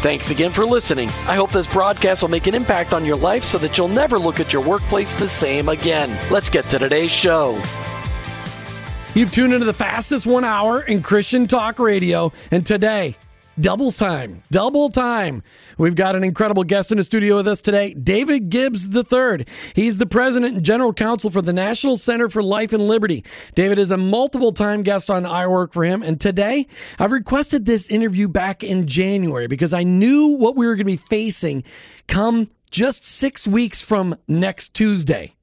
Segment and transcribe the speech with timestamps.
[0.00, 1.08] Thanks again for listening.
[1.26, 4.16] I hope this broadcast will make an impact on your life so that you'll never
[4.16, 6.16] look at your workplace the same again.
[6.30, 7.60] Let's get to today's show.
[9.14, 13.16] You've tuned into the fastest one hour in Christian talk radio, and today,
[13.60, 15.42] double time, double time.
[15.76, 19.44] We've got an incredible guest in the studio with us today, David Gibbs III.
[19.74, 23.24] He's the president and general counsel for the National Center for Life and Liberty.
[23.54, 26.66] David is a multiple time guest on I Work for Him, and today
[26.98, 30.92] I've requested this interview back in January because I knew what we were going to
[30.92, 31.64] be facing
[32.06, 35.34] come just six weeks from next Tuesday.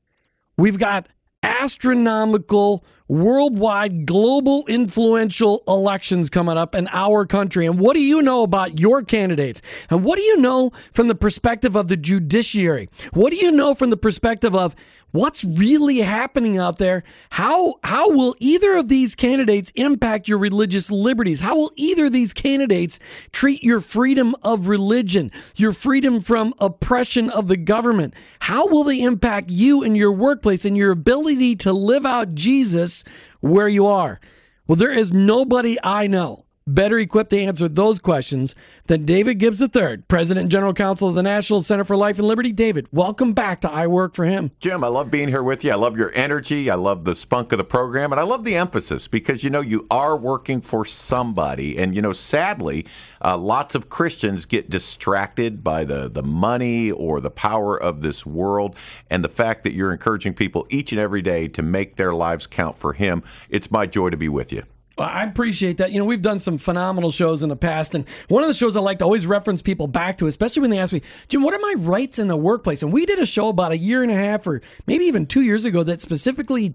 [0.57, 1.07] We've got
[1.45, 7.65] astronomical, worldwide, global influential elections coming up in our country.
[7.65, 9.61] And what do you know about your candidates?
[9.89, 12.89] And what do you know from the perspective of the judiciary?
[13.13, 14.75] What do you know from the perspective of
[15.16, 17.03] what's really happening out there?
[17.30, 21.39] How how will either of these candidates impact your religious liberties?
[21.39, 22.99] How will either of these candidates
[23.31, 28.13] treat your freedom of religion, your freedom from oppression of the government?
[28.39, 33.03] How will they impact you and your workplace and your ability to live out Jesus
[33.39, 34.19] where you are?
[34.67, 38.56] Well, there is nobody I know better equipped to answer those questions
[38.88, 42.28] than David Gibbs III, President and General Counsel of the National Center for Life and
[42.28, 42.51] Liberty.
[42.51, 44.50] David, welcome back to I Work for Him.
[44.59, 45.72] Jim, I love being here with you.
[45.72, 46.72] I love your energy.
[46.72, 48.12] I love the spunk of the program.
[48.12, 51.78] And I love the emphasis because, you know, you are working for somebody.
[51.78, 52.88] And, you know, sadly,
[53.23, 58.25] uh, lots of Christians get distracted by the, the money or the power of this
[58.25, 58.75] world.
[59.12, 62.47] And the fact that you're encouraging people each and every day to make their lives
[62.47, 64.63] count for Him, it's my joy to be with you.
[64.97, 65.91] I appreciate that.
[65.91, 68.78] You know, we've done some phenomenal shows in the past, and one of the shows
[68.78, 71.53] I like to always reference people back to, especially when they ask me, Jim, what
[71.53, 72.81] are my rights in the workplace?
[72.81, 75.41] And we did a show about a year and a half, or maybe even two
[75.41, 76.73] years ago, that specifically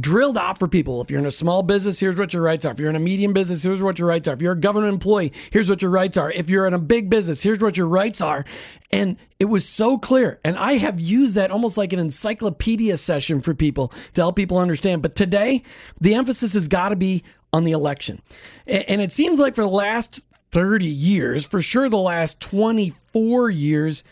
[0.00, 1.00] drilled out for people.
[1.00, 2.72] If you're in a small business, here's what your rights are.
[2.72, 4.34] If you're in a medium business, here's what your rights are.
[4.34, 6.30] If you're a government employee, here's what your rights are.
[6.30, 8.44] If you're in a big business, here's what your rights are.
[8.90, 10.38] And it was so clear.
[10.44, 14.58] And I have used that almost like an encyclopedia session for people to help people
[14.58, 15.00] understand.
[15.00, 15.62] But today,
[16.00, 17.22] the emphasis has got to be
[17.52, 18.20] on the election.
[18.66, 24.04] And it seems like for the last 30 years, for sure the last 24 years,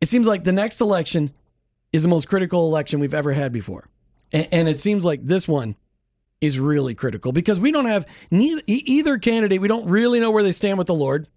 [0.00, 1.30] it seems like the next election
[1.92, 3.88] is the most critical election we've ever had before.
[4.32, 5.76] And it seems like this one
[6.40, 10.42] is really critical because we don't have neither, either candidate, we don't really know where
[10.42, 11.28] they stand with the Lord.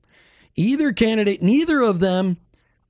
[0.56, 2.38] Either candidate, neither of them,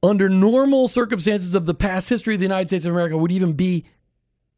[0.01, 3.53] under normal circumstances of the past history of the United States of America, would even
[3.53, 3.85] be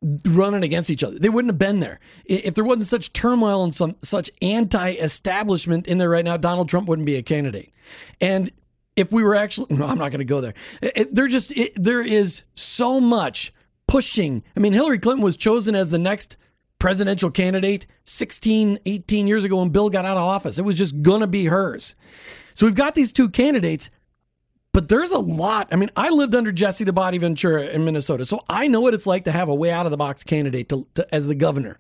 [0.01, 1.19] running against each other.
[1.19, 1.99] They wouldn't have been there.
[2.25, 6.87] If there wasn't such turmoil and some such anti-establishment in there right now, Donald Trump
[6.87, 7.73] wouldn't be a candidate.
[8.21, 8.51] And
[8.95, 10.53] if we were actually no, I'm not going to go there.
[10.81, 13.53] It, there just it, there is so much
[13.87, 14.43] pushing.
[14.55, 16.37] I mean, Hillary Clinton was chosen as the next
[16.79, 20.57] presidential candidate 16, 18 years ago when Bill got out of office.
[20.57, 21.93] It was just going to be hers.
[22.53, 23.89] So we've got these two candidates
[24.73, 25.67] but there's a lot.
[25.71, 28.93] I mean, I lived under Jesse the Body Ventura in Minnesota, so I know what
[28.93, 31.35] it's like to have a way out of the box candidate to, to, as the
[31.35, 31.79] governor.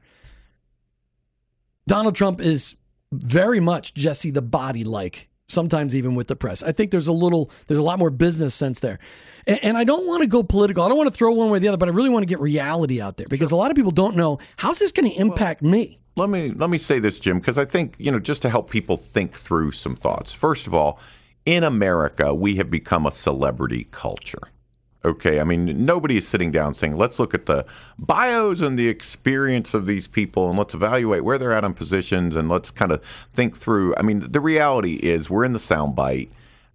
[1.87, 2.75] Donald Trump is
[3.11, 6.61] very much Jesse the Body like, sometimes even with the press.
[6.63, 8.99] I think there's a little, there's a lot more business sense there.
[9.47, 10.83] And, and I don't want to go political.
[10.83, 12.27] I don't want to throw one way or the other, but I really want to
[12.27, 15.15] get reality out there because a lot of people don't know how's this going to
[15.19, 15.99] impact well, me.
[16.15, 18.69] Let me let me say this, Jim, because I think you know just to help
[18.69, 20.33] people think through some thoughts.
[20.33, 20.99] First of all,
[21.49, 24.49] in America, we have become a celebrity culture.
[25.03, 27.65] Okay, I mean, nobody is sitting down saying, let's look at the
[27.97, 32.35] bios and the experience of these people and let's evaluate where they're at in positions
[32.35, 33.03] and let's kind of
[33.33, 33.95] think through.
[33.97, 36.29] I mean, the reality is we're in the soundbite.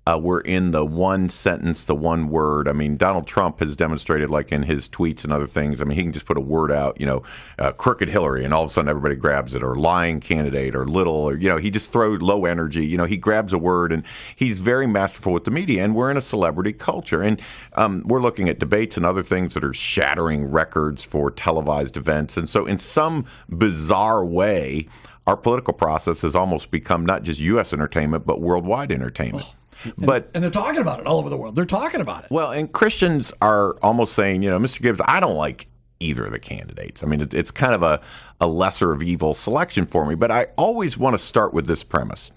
[0.06, 2.68] Uh, we're in the one sentence, the one word.
[2.68, 5.80] I mean, Donald Trump has demonstrated, like in his tweets and other things.
[5.80, 7.22] I mean, he can just put a word out, you know,
[7.58, 10.84] uh, crooked Hillary, and all of a sudden everybody grabs it, or lying candidate, or
[10.84, 12.86] little, or you know, he just throws low energy.
[12.86, 14.04] You know, he grabs a word, and
[14.36, 15.82] he's very masterful with the media.
[15.82, 17.40] And we're in a celebrity culture, and
[17.74, 22.36] um, we're looking at debates and other things that are shattering records for televised events.
[22.36, 24.86] And so, in some bizarre way,
[25.26, 27.72] our political process has almost become not just U.S.
[27.72, 29.46] entertainment, but worldwide entertainment.
[29.48, 29.63] Oh.
[29.98, 31.56] But and they're talking about it all over the world.
[31.56, 32.30] They're talking about it.
[32.30, 34.80] Well, and Christians are almost saying, you know, Mr.
[34.80, 35.66] Gibbs, I don't like
[36.00, 37.02] either of the candidates.
[37.02, 38.00] I mean, it, it's kind of a,
[38.40, 40.14] a lesser of evil selection for me.
[40.14, 42.30] But I always want to start with this premise: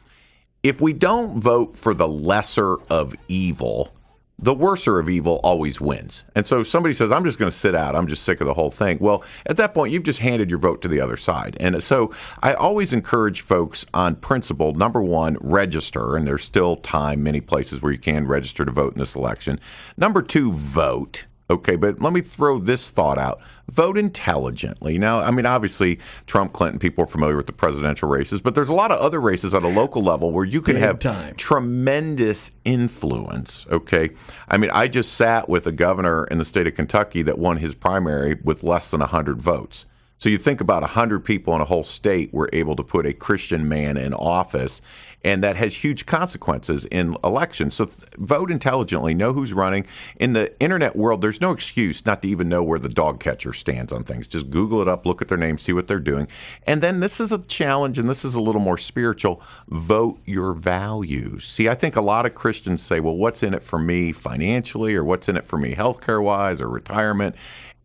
[0.64, 3.94] if we don't vote for the lesser of evil,
[4.39, 6.24] the worser of evil always wins.
[6.36, 7.95] And so somebody says, I'm just going to sit out.
[7.95, 8.98] I'm just sick of the whole thing.
[9.01, 11.57] Well, at that point, you've just handed your vote to the other side.
[11.60, 12.13] And so
[12.44, 16.16] I always encourage folks on principle number one, register.
[16.16, 19.60] And there's still time, many places where you can register to vote in this election.
[19.98, 21.25] Number two, vote.
[21.50, 23.40] Okay, but let me throw this thought out.
[23.70, 24.98] Vote intelligently.
[24.98, 28.68] Now, I mean, obviously, Trump, Clinton, people are familiar with the presidential races, but there's
[28.68, 31.36] a lot of other races at a local level where you can Big have time.
[31.36, 33.66] tremendous influence.
[33.72, 34.10] Okay.
[34.50, 37.58] I mean, I just sat with a governor in the state of Kentucky that won
[37.58, 39.86] his primary with less than 100 votes.
[40.20, 43.14] So you think about 100 people in a whole state were able to put a
[43.14, 44.82] Christian man in office,
[45.24, 47.75] and that has huge consequences in elections.
[47.75, 49.86] So th- vote intelligently, know who's running.
[50.19, 53.54] In the internet world, there's no excuse not to even know where the dog catcher
[53.54, 54.28] stands on things.
[54.28, 56.28] Just Google it up, look at their name, see what they're doing.
[56.66, 60.54] And then this is a challenge, and this is a little more spiritual vote your
[60.54, 61.46] values.
[61.46, 64.96] See, I think a lot of Christians say, well, what's in it for me financially,
[64.96, 67.36] or what's in it for me healthcare wise, or retirement?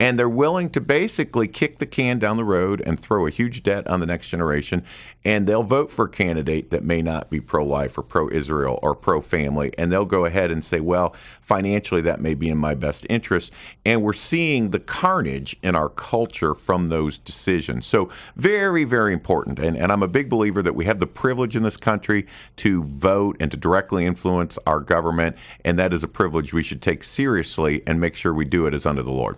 [0.02, 3.62] And they're willing to basically kick the can down the road and throw a huge
[3.62, 4.82] debt on the next generation.
[5.24, 8.80] And they'll vote for a candidate that may not be pro life or pro Israel
[8.82, 9.72] or pro family.
[9.78, 13.52] And they'll go ahead and say, well, financially, that may be in my best interest.
[13.86, 17.86] And we're seeing the carnage in our culture from those decisions.
[17.86, 19.60] So, very, very important.
[19.60, 22.26] And, and I'm a big believer that we have the privilege in this country
[22.56, 25.36] to vote and to directly influence our government.
[25.64, 28.74] And that is a privilege we should take seriously and make sure we do it
[28.74, 29.36] as under the Lord.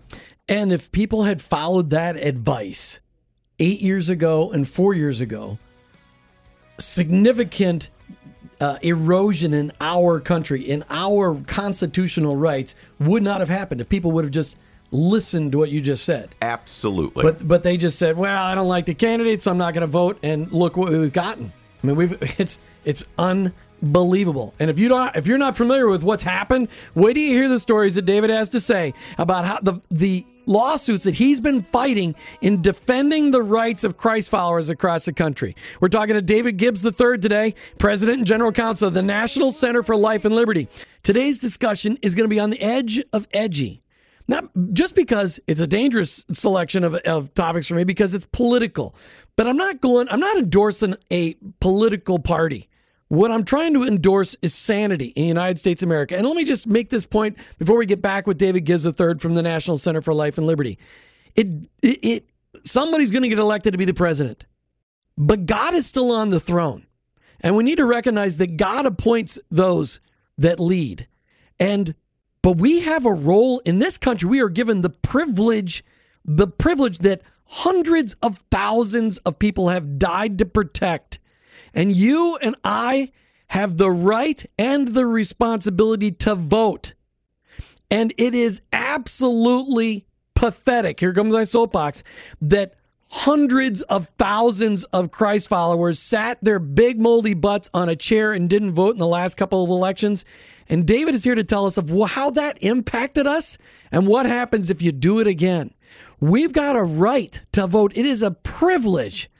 [0.48, 3.00] And if people had followed that advice
[3.58, 5.58] eight years ago and four years ago,
[6.78, 7.90] significant
[8.60, 14.12] uh, erosion in our country, in our constitutional rights, would not have happened if people
[14.12, 14.56] would have just
[14.90, 16.34] listened to what you just said.
[16.42, 17.22] Absolutely.
[17.22, 19.82] But but they just said, "Well, I don't like the candidate, so I'm not going
[19.82, 21.52] to vote." And look what we've gotten.
[21.82, 23.52] I mean, we've it's it's un
[23.82, 24.54] believable.
[24.58, 27.48] And if you don't if you're not familiar with what's happened, wait till you hear
[27.48, 31.62] the stories that David has to say about how the the lawsuits that he's been
[31.62, 35.56] fighting in defending the rights of Christ followers across the country.
[35.80, 39.82] We're talking to David Gibbs III today, President and General Counsel of the National Center
[39.82, 40.68] for Life and Liberty.
[41.02, 43.82] Today's discussion is going to be on the edge of edgy.
[44.26, 48.94] Not just because it's a dangerous selection of, of topics for me, because it's political.
[49.36, 52.68] But I'm not going, I'm not endorsing a political party.
[53.14, 56.16] What I'm trying to endorse is sanity in the United States of America.
[56.16, 59.18] And let me just make this point before we get back with David Gibbs III
[59.18, 60.78] from the National Center for Life and Liberty.
[61.36, 61.46] It,
[61.80, 62.30] it, it
[62.64, 64.46] somebody's going to get elected to be the president,
[65.16, 66.86] but God is still on the throne.
[67.40, 70.00] And we need to recognize that God appoints those
[70.38, 71.06] that lead.
[71.60, 71.94] And
[72.42, 74.28] but we have a role in this country.
[74.28, 75.84] We are given the privilege,
[76.24, 81.20] the privilege that hundreds of thousands of people have died to protect
[81.74, 83.10] and you and I
[83.48, 86.94] have the right and the responsibility to vote.
[87.90, 91.00] And it is absolutely pathetic.
[91.00, 92.02] Here comes my soapbox
[92.40, 92.74] that
[93.10, 98.50] hundreds of thousands of Christ followers sat their big moldy butts on a chair and
[98.50, 100.24] didn't vote in the last couple of elections.
[100.68, 103.56] And David is here to tell us of how that impacted us
[103.92, 105.72] and what happens if you do it again.
[106.18, 107.92] We've got a right to vote.
[107.94, 109.30] It is a privilege.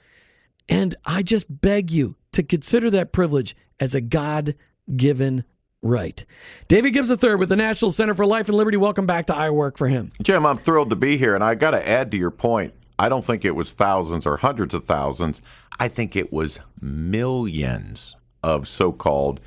[0.69, 4.55] And I just beg you to consider that privilege as a God
[4.93, 5.45] given
[5.81, 6.25] right.
[6.67, 8.75] David Gibbs III with the National Center for Life and Liberty.
[8.75, 10.11] Welcome back to I Work for Him.
[10.21, 11.33] Jim, I'm thrilled to be here.
[11.33, 12.73] And I got to add to your point.
[12.99, 15.41] I don't think it was thousands or hundreds of thousands.
[15.79, 19.39] I think it was millions of so called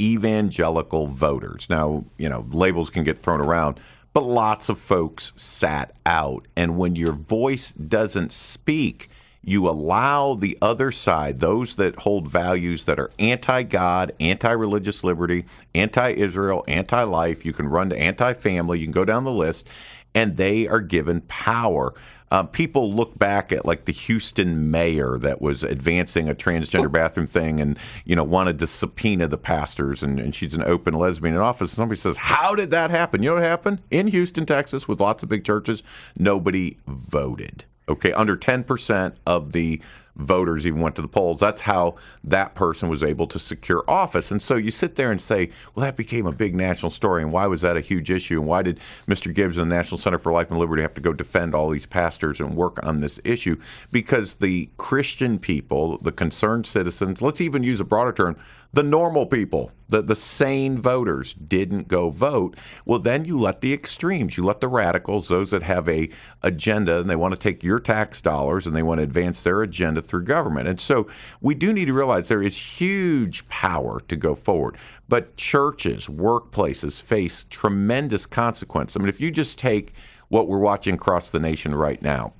[0.00, 1.66] evangelical voters.
[1.68, 3.78] Now, you know, labels can get thrown around,
[4.14, 6.46] but lots of folks sat out.
[6.56, 9.10] And when your voice doesn't speak,
[9.44, 15.02] you allow the other side, those that hold values that are anti God, anti religious
[15.02, 15.44] liberty,
[15.74, 19.32] anti Israel, anti life, you can run to anti family, you can go down the
[19.32, 19.66] list,
[20.14, 21.92] and they are given power.
[22.30, 27.26] uh, people look back at like the Houston mayor that was advancing a transgender bathroom
[27.26, 31.34] thing and you know wanted to subpoena the pastors and, and she's an open lesbian
[31.34, 31.72] in office.
[31.72, 35.22] Somebody says, "How did that happen?" You know what happened in Houston, Texas, with lots
[35.22, 35.82] of big churches?
[36.16, 37.66] Nobody voted.
[37.88, 39.80] Okay, under ten percent of the
[40.16, 41.40] voters even went to the polls.
[41.40, 44.30] That's how that person was able to secure office.
[44.30, 47.22] And so you sit there and say, well, that became a big national story.
[47.22, 48.38] And why was that a huge issue?
[48.40, 49.32] And why did Mr.
[49.32, 51.86] Gibbs and the National Center for Life and Liberty have to go defend all these
[51.86, 53.56] pastors and work on this issue?
[53.90, 58.36] Because the Christian people, the concerned citizens, let's even use a broader term,
[58.72, 63.74] the normal people, the, the sane voters didn't go vote, well, then you let the
[63.74, 66.08] extremes, you let the radicals, those that have a
[66.42, 69.62] agenda and they want to take your tax dollars and they want to advance their
[69.62, 70.68] agenda through government.
[70.68, 71.06] And so
[71.42, 74.78] we do need to realize there is huge power to go forward.
[75.08, 78.96] But churches, workplaces face tremendous consequence.
[78.96, 79.92] I mean, if you just take
[80.28, 82.32] what we're watching across the nation right now,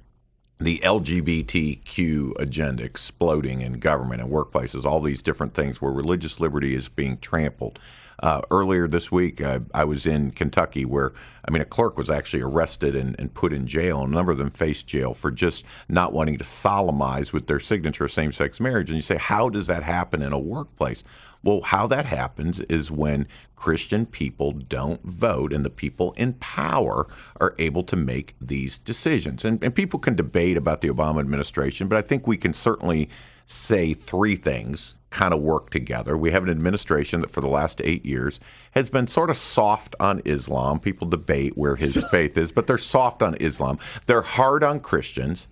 [0.64, 6.74] the LGBTQ agenda exploding in government and workplaces, all these different things where religious liberty
[6.74, 7.78] is being trampled.
[8.20, 11.12] Uh, earlier this week, uh, I was in Kentucky where,
[11.46, 14.02] I mean, a clerk was actually arrested and, and, put in jail.
[14.02, 17.60] And a number of them faced jail for just not wanting to solemnize with their
[17.60, 18.90] signature same sex marriage.
[18.90, 21.02] And you say, how does that happen in a workplace?
[21.42, 23.26] Well, how that happens is when
[23.56, 27.06] Christian people don't vote and the people in power
[27.40, 29.44] are able to make these decisions.
[29.44, 33.08] And, and people can debate about the Obama administration, but I think we can certainly
[33.46, 36.16] say three things kind of work together.
[36.16, 38.40] We have an administration that for the last eight years
[38.72, 40.80] has been sort of soft on Islam.
[40.80, 43.78] People debate where his faith is, but they're soft on Islam.
[44.06, 45.48] They're hard on Christians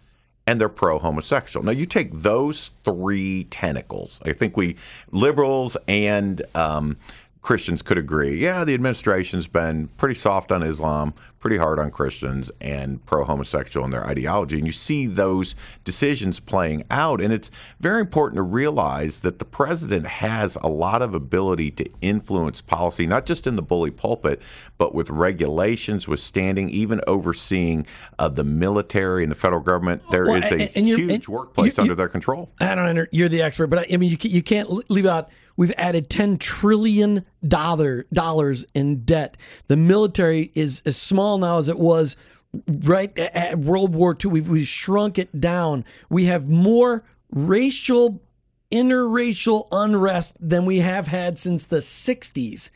[0.46, 1.64] and they're pro homosexual.
[1.64, 4.18] Now, you take those three tentacles.
[4.24, 4.76] I think we,
[5.12, 6.96] liberals and um,
[7.42, 12.52] Christians could agree, yeah, the administration's been pretty soft on Islam, pretty hard on Christians,
[12.60, 14.58] and pro homosexual in their ideology.
[14.58, 17.22] And you see those decisions playing out.
[17.22, 21.86] And it's very important to realize that the president has a lot of ability to
[22.02, 24.42] influence policy, not just in the bully pulpit,
[24.76, 27.86] but with regulations, with standing, even overseeing
[28.18, 30.02] uh, the military and the federal government.
[30.10, 32.50] There well, is a and, and huge workplace under their control.
[32.60, 33.06] I don't know.
[33.12, 37.26] You're the expert, but I mean, you, you can't leave out We've added ten trillion
[37.46, 38.06] dollar
[38.74, 39.36] in debt.
[39.66, 42.16] The military is as small now as it was
[42.66, 44.30] right at World War II.
[44.30, 45.84] We've, we've shrunk it down.
[46.08, 48.22] We have more racial,
[48.72, 52.70] interracial unrest than we have had since the '60s,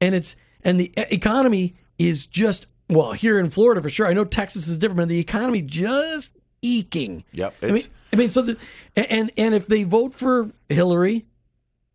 [0.00, 0.34] and it's
[0.64, 4.06] and the economy is just well here in Florida for sure.
[4.06, 7.24] I know Texas is different, but the economy just eking.
[7.32, 7.56] Yep.
[7.60, 8.56] I mean, I mean, so the,
[8.96, 11.26] and and if they vote for Hillary,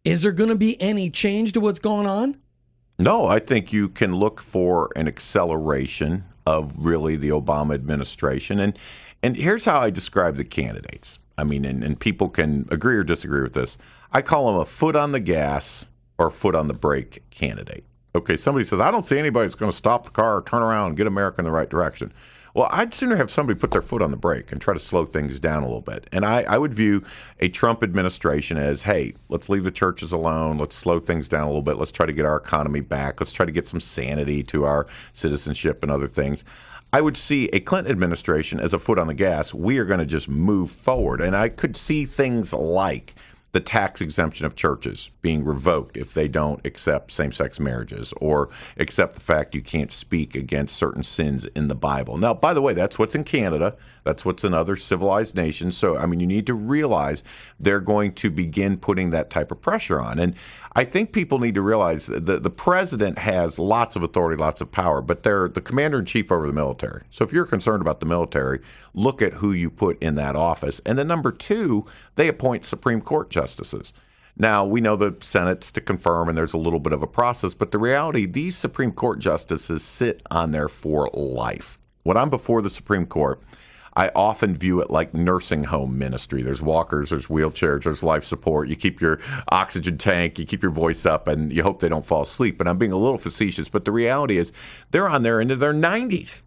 [0.07, 2.37] is there going to be any change to what's going on?
[2.97, 8.59] No, I think you can look for an acceleration of really the Obama administration.
[8.61, 8.79] And
[9.21, 11.19] and here's how I describe the candidates.
[11.37, 13.77] I mean, and, and people can agree or disagree with this.
[14.13, 15.87] I call them a foot on the gas
[16.17, 17.83] or foot on the brake candidate.
[18.15, 20.89] Okay, somebody says, I don't see anybody that's going to stop the car, turn around,
[20.89, 22.13] and get America in the right direction.
[22.57, 25.05] Well, I'd sooner have somebody put their foot on the brake and try to slow
[25.05, 26.09] things down a little bit.
[26.11, 27.03] And I, I would view
[27.39, 30.57] a Trump administration as, hey, let's leave the churches alone.
[30.57, 31.77] Let's slow things down a little bit.
[31.77, 33.21] Let's try to get our economy back.
[33.21, 36.43] Let's try to get some sanity to our citizenship and other things.
[36.91, 39.53] I would see a Clinton administration as a foot on the gas.
[39.53, 41.21] We are going to just move forward.
[41.21, 43.13] And I could see things like
[43.57, 48.49] the tax exemption of churches being revoked if they don't accept same sex marriages or
[48.77, 52.17] accept the fact you can't speak against certain sins in the Bible.
[52.17, 53.75] Now, by the way, that's what's in Canada.
[54.07, 55.75] That's what's in other civilized nations.
[55.75, 57.25] So, I mean, you need to realize
[57.59, 60.17] they're going to begin putting that type of pressure on.
[60.17, 60.33] And
[60.77, 64.71] I think people need to realize that the president has lots of authority, lots of
[64.71, 67.03] power, but they're the commander in chief over the military.
[67.09, 68.61] So if you're concerned about the military,
[68.93, 70.79] look at who you put in that office.
[70.85, 71.85] And then number two,
[72.15, 73.91] they appoint Supreme Court justices.
[74.37, 77.53] Now, we know the Senate's to confirm, and there's a little bit of a process,
[77.53, 81.77] but the reality, these Supreme Court justices sit on there for life.
[82.03, 83.41] When I'm before the Supreme Court,
[83.97, 86.43] I often view it like nursing home ministry.
[86.43, 88.69] There's walkers, there's wheelchairs, there's life support.
[88.69, 89.19] You keep your
[89.51, 92.59] oxygen tank, you keep your voice up, and you hope they don't fall asleep.
[92.59, 94.53] And I'm being a little facetious, but the reality is
[94.91, 96.43] they're on there into their 90s.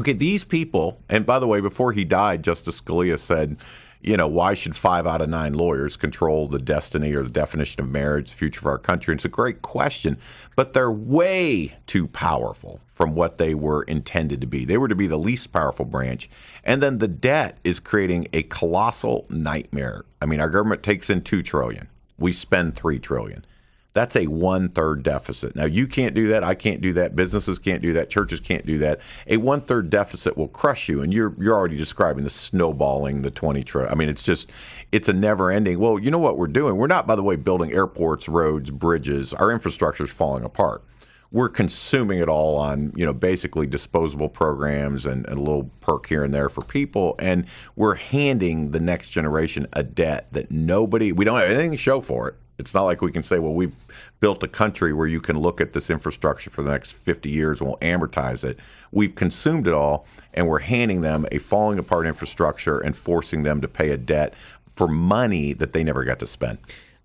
[0.00, 3.56] Okay, these people, and by the way, before he died, Justice Scalia said,
[4.04, 7.80] you know, why should five out of nine lawyers control the destiny or the definition
[7.80, 9.12] of marriage, the future of our country?
[9.12, 10.18] And it's a great question,
[10.56, 14.66] but they're way too powerful from what they were intended to be.
[14.66, 16.28] They were to be the least powerful branch.
[16.64, 20.04] And then the debt is creating a colossal nightmare.
[20.20, 21.88] I mean, our government takes in 2 trillion.
[22.18, 23.46] We spend 3 trillion.
[23.94, 25.54] That's a one third deficit.
[25.54, 26.42] Now, you can't do that.
[26.42, 27.14] I can't do that.
[27.14, 28.10] Businesses can't do that.
[28.10, 29.00] Churches can't do that.
[29.28, 31.00] A one third deficit will crush you.
[31.00, 33.92] And you're, you're already describing the snowballing, the 20 trillion.
[33.92, 34.50] I mean, it's just,
[34.90, 35.78] it's a never ending.
[35.78, 36.76] Well, you know what we're doing?
[36.76, 39.32] We're not, by the way, building airports, roads, bridges.
[39.32, 40.82] Our infrastructure is falling apart.
[41.30, 46.06] We're consuming it all on, you know, basically disposable programs and, and a little perk
[46.06, 47.14] here and there for people.
[47.20, 47.46] And
[47.76, 52.00] we're handing the next generation a debt that nobody, we don't have anything to show
[52.00, 53.72] for it it's not like we can say, well, we
[54.20, 57.60] built a country where you can look at this infrastructure for the next 50 years
[57.60, 58.58] and we'll amortize it.
[58.92, 63.60] We've consumed it all, and we're handing them a falling apart infrastructure and forcing them
[63.60, 64.34] to pay a debt
[64.66, 66.58] for money that they never got to spend.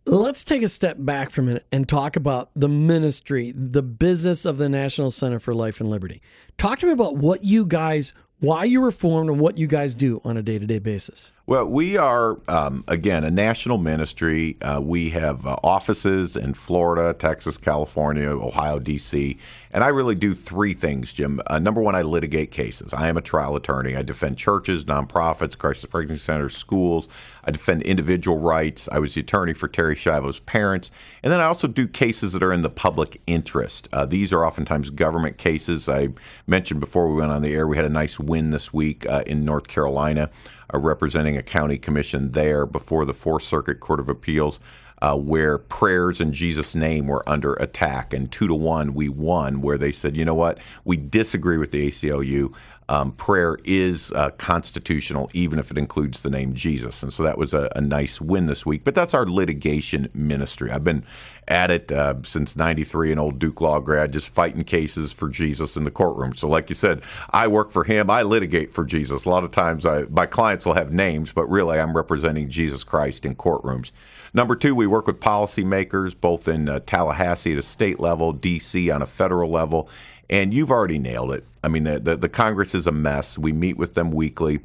[0.06, 4.46] Let's take a step back for a minute and talk about the ministry, the business
[4.46, 6.22] of the National Center for Life and Liberty.
[6.58, 9.94] Talk to me about what you guys why you were formed and what you guys
[9.94, 11.32] do on a day to day basis.
[11.50, 14.56] Well, we are, um, again, a national ministry.
[14.62, 19.36] Uh, we have uh, offices in Florida, Texas, California, Ohio, D.C.
[19.72, 21.42] And I really do three things, Jim.
[21.48, 22.94] Uh, number one, I litigate cases.
[22.94, 23.96] I am a trial attorney.
[23.96, 27.08] I defend churches, nonprofits, crisis pregnancy centers, schools.
[27.44, 28.88] I defend individual rights.
[28.92, 30.92] I was the attorney for Terri Schiavo's parents.
[31.24, 33.90] And then I also do cases that are in the public interest.
[33.92, 35.90] Uh, these are oftentimes government cases.
[35.90, 36.10] I
[36.46, 39.24] mentioned before we went on the air, we had a nice win this week uh,
[39.26, 40.30] in North Carolina
[40.74, 44.60] uh, representing a county commission there before the Fourth Circuit Court of Appeals.
[45.02, 49.62] Uh, where prayers in Jesus' name were under attack, and two to one we won.
[49.62, 52.54] Where they said, you know what, we disagree with the ACLU.
[52.90, 57.38] Um, prayer is uh, constitutional, even if it includes the name Jesus, and so that
[57.38, 58.84] was a, a, nice win this week.
[58.84, 60.72] But that's our litigation ministry.
[60.72, 61.04] I've been
[61.48, 65.78] at it uh, since '93, an old Duke Law grad, just fighting cases for Jesus
[65.78, 66.34] in the courtroom.
[66.34, 68.10] So, like you said, I work for him.
[68.10, 69.26] I litigate for Jesus.
[69.26, 72.84] A lot of times, I, my clients will have names, but really, I'm representing Jesus
[72.84, 73.92] Christ in courtrooms.
[74.34, 78.90] Number two, we work with policymakers both in uh, Tallahassee at a state level, D.C.
[78.90, 79.90] on a federal level,
[80.30, 81.44] and you've already nailed it.
[81.64, 83.38] I mean, the, the, the Congress is a mess.
[83.38, 84.60] We meet with them weekly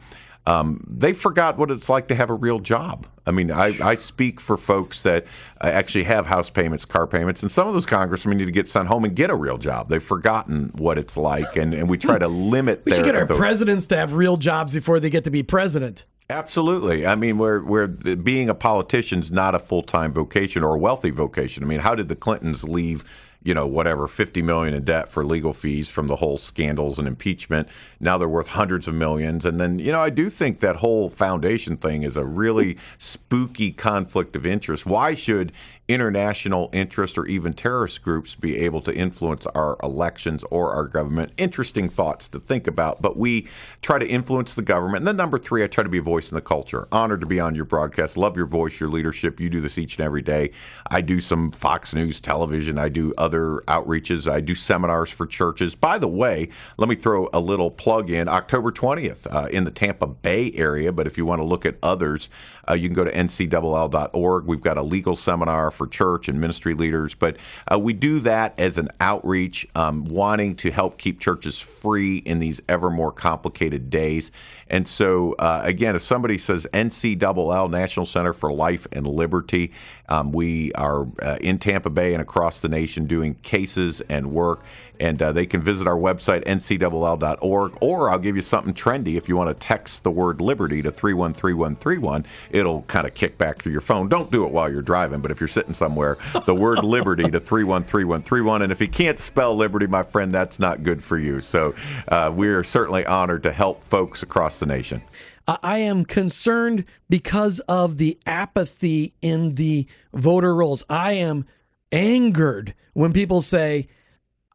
[0.46, 3.06] um, they forgot what it's like to have a real job.
[3.26, 5.24] I mean, I, I speak for folks that
[5.62, 8.68] uh, actually have house payments, car payments, and some of those congressmen need to get
[8.68, 9.88] sent home and get a real job.
[9.88, 12.82] They've forgotten what it's like, and, and we try to limit.
[12.84, 16.04] we should get our presidents to have real jobs before they get to be president.
[16.28, 17.06] Absolutely.
[17.06, 20.78] I mean, where where being a politician is not a full time vocation or a
[20.78, 21.62] wealthy vocation.
[21.62, 23.04] I mean, how did the Clintons leave?
[23.44, 27.06] You know, whatever, 50 million in debt for legal fees from the whole scandals and
[27.06, 27.68] impeachment.
[28.00, 29.44] Now they're worth hundreds of millions.
[29.44, 33.70] And then, you know, I do think that whole foundation thing is a really spooky
[33.70, 34.86] conflict of interest.
[34.86, 35.52] Why should
[35.86, 41.32] international interest or even terrorist groups be able to influence our elections or our government.
[41.36, 43.46] Interesting thoughts to think about, but we
[43.82, 44.98] try to influence the government.
[44.98, 46.88] And then number three, I try to be a voice in the culture.
[46.90, 48.16] Honored to be on your broadcast.
[48.16, 49.38] Love your voice, your leadership.
[49.38, 50.52] You do this each and every day.
[50.90, 52.78] I do some Fox News television.
[52.78, 53.33] I do other
[53.66, 54.30] outreaches.
[54.30, 55.74] I do seminars for churches.
[55.74, 58.28] By the way, let me throw a little plug in.
[58.28, 61.76] October 20th uh, in the Tampa Bay area, but if you want to look at
[61.82, 62.28] others,
[62.68, 64.44] uh, you can go to ncll.org.
[64.46, 67.36] We've got a legal seminar for church and ministry leaders, but
[67.70, 72.38] uh, we do that as an outreach, um, wanting to help keep churches free in
[72.38, 74.30] these ever more complicated days.
[74.68, 79.72] And so, uh, again, if somebody says NCLL, National Center for Life and Liberty,
[80.08, 84.64] um, we are uh, in Tampa Bay and across the nation doing cases and work.
[85.00, 89.16] And uh, they can visit our website, ncll.org, or I'll give you something trendy.
[89.16, 93.58] If you want to text the word liberty to 313131, it'll kind of kick back
[93.58, 94.08] through your phone.
[94.08, 97.40] Don't do it while you're driving, but if you're sitting somewhere, the word liberty to
[97.40, 98.62] 313131.
[98.62, 101.40] And if you can't spell liberty, my friend, that's not good for you.
[101.40, 101.74] So
[102.08, 105.02] uh, we're certainly honored to help folks across the nation.
[105.46, 110.84] I am concerned because of the apathy in the voter rolls.
[110.88, 111.44] I am
[111.92, 113.88] angered when people say,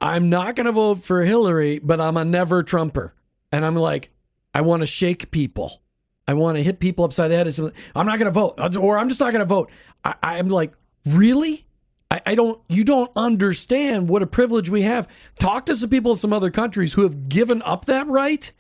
[0.02, 3.14] I'm not going to vote for Hillary, but I'm a never Trumper.
[3.52, 4.12] And I'm like,
[4.54, 5.82] I want to shake people.
[6.28, 7.74] I want to hit people upside the head.
[7.96, 9.72] I'm not going to vote, or I'm just not going to vote.
[10.04, 10.74] I, am like,
[11.06, 11.66] really?
[12.12, 12.62] I, I, don't.
[12.70, 15.08] You don't understand what a privilege we have.
[15.40, 18.52] Talk to some people in some other countries who have given up that right,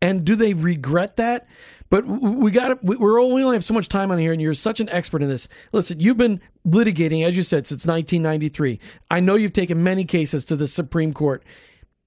[0.00, 1.48] and do they regret that?
[1.90, 4.54] But we got we we're we only have so much time on here, and you're
[4.54, 5.48] such an expert in this.
[5.72, 8.78] Listen, you've been litigating, as you said, since 1993.
[9.10, 11.42] I know you've taken many cases to the Supreme Court.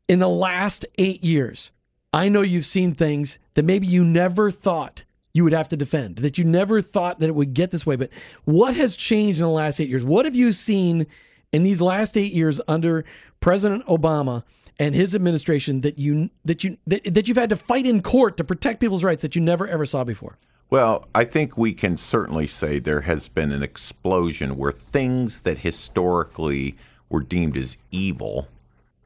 [0.07, 1.71] In the last eight years,
[2.13, 6.17] I know you've seen things that maybe you never thought you would have to defend,
[6.17, 7.95] that you never thought that it would get this way.
[7.95, 8.09] But
[8.45, 10.03] what has changed in the last eight years?
[10.03, 11.07] What have you seen
[11.51, 13.03] in these last eight years under
[13.39, 14.43] President Obama?
[14.79, 18.37] And his administration that you that you that, that you've had to fight in court
[18.37, 20.37] to protect people's rights that you never ever saw before?
[20.69, 25.59] Well, I think we can certainly say there has been an explosion where things that
[25.59, 26.75] historically
[27.09, 28.47] were deemed as evil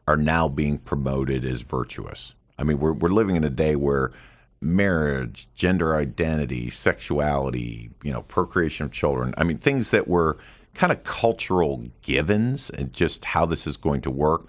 [0.07, 2.35] are now being promoted as virtuous.
[2.57, 4.11] I mean, we're, we're living in a day where
[4.61, 10.37] marriage, gender identity, sexuality, you know, procreation of children, I mean, things that were
[10.73, 14.47] kind of cultural givens and just how this is going to work.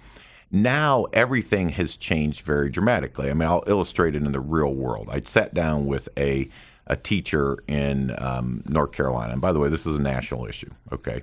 [0.51, 3.29] Now everything has changed very dramatically.
[3.29, 5.09] I mean, I'll illustrate it in the real world.
[5.11, 6.49] I sat down with a
[6.89, 9.33] a teacher in um, North Carolina.
[9.33, 11.21] And by the way, this is a national issue, okay?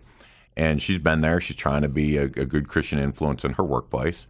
[0.56, 1.40] And she's been there.
[1.40, 4.28] She's trying to be a, a good Christian influence in her workplace.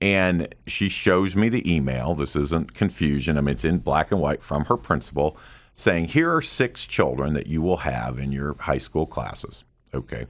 [0.00, 2.16] And she shows me the email.
[2.16, 3.38] This isn't confusion.
[3.38, 5.38] I mean, it's in black and white from her principal
[5.72, 9.62] saying, Here are six children that you will have in your high school classes,
[9.94, 10.26] okay,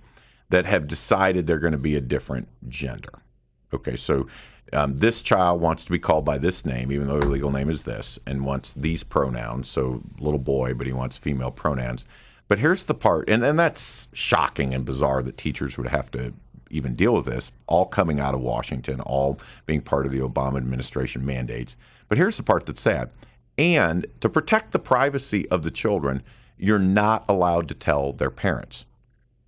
[0.50, 3.22] that have decided they're going to be a different gender.
[3.72, 4.26] Okay, so
[4.72, 7.68] um, this child wants to be called by this name, even though their legal name
[7.68, 9.68] is this, and wants these pronouns.
[9.68, 12.06] So, little boy, but he wants female pronouns.
[12.48, 16.32] But here's the part, and, and that's shocking and bizarre that teachers would have to
[16.70, 20.56] even deal with this, all coming out of Washington, all being part of the Obama
[20.56, 21.76] administration mandates.
[22.08, 23.10] But here's the part that's sad.
[23.58, 26.22] And to protect the privacy of the children,
[26.58, 28.86] you're not allowed to tell their parents.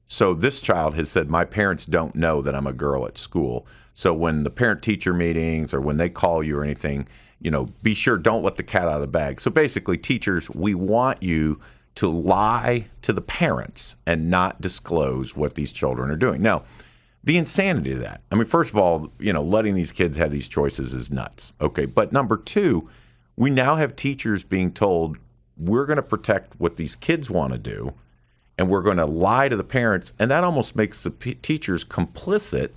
[0.07, 3.67] So this child has said, My parents don't know that I'm a girl at school.
[3.95, 7.09] So when the parent teacher meetings or when they call you or anything,
[7.41, 9.41] you know, be sure don't let the cat out of the bag.
[9.41, 11.61] So basically, teachers, we want you
[11.97, 16.43] to lie to the parents and not disclose what these children are doing.
[16.43, 16.65] Now,
[17.23, 18.21] the insanity of that.
[18.31, 21.53] I mean, first of all, you know, letting these kids have these choices is nuts.
[21.61, 21.87] Okay.
[21.87, 22.89] But number two,
[23.37, 25.17] we now have teachers being told
[25.57, 27.95] we're going to protect what these kids want to do
[28.59, 30.13] and we're going to lie to the parents.
[30.19, 32.71] And that almost makes the p- teachers complicit